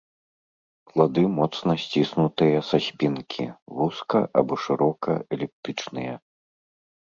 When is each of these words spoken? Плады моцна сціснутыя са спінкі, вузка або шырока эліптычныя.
Плады 0.91 1.23
моцна 1.39 1.75
сціснутыя 1.83 2.59
са 2.69 2.77
спінкі, 2.87 3.45
вузка 3.81 4.19
або 4.43 4.53
шырока 4.65 5.11
эліптычныя. 5.39 6.13